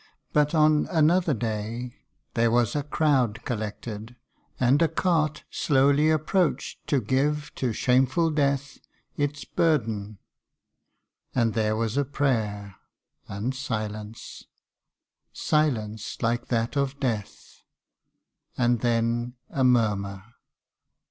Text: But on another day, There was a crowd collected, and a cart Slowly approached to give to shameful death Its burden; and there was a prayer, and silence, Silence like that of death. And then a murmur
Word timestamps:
But 0.33 0.55
on 0.55 0.87
another 0.89 1.35
day, 1.35 1.93
There 2.33 2.49
was 2.49 2.75
a 2.75 2.81
crowd 2.81 3.45
collected, 3.45 4.15
and 4.59 4.81
a 4.81 4.87
cart 4.87 5.43
Slowly 5.51 6.09
approached 6.09 6.79
to 6.87 6.99
give 7.01 7.53
to 7.57 7.71
shameful 7.71 8.31
death 8.31 8.79
Its 9.15 9.45
burden; 9.45 10.17
and 11.35 11.53
there 11.53 11.75
was 11.75 11.97
a 11.97 12.03
prayer, 12.03 12.77
and 13.27 13.53
silence, 13.53 14.45
Silence 15.33 16.17
like 16.23 16.47
that 16.47 16.75
of 16.75 16.99
death. 16.99 17.61
And 18.57 18.79
then 18.79 19.35
a 19.51 19.63
murmur 19.63 20.23